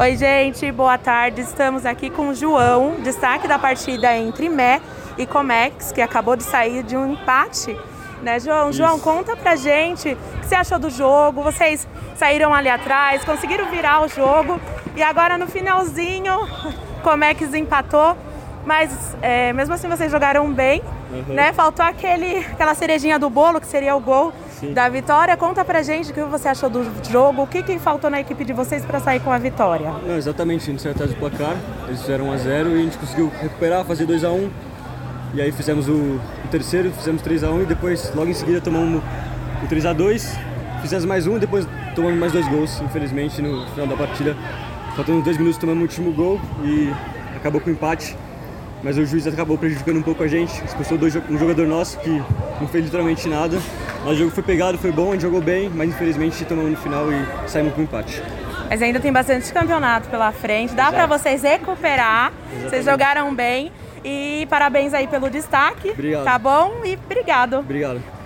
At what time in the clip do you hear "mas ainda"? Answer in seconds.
58.68-59.00